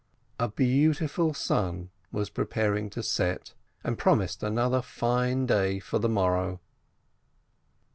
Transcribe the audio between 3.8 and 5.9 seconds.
and promised another fine day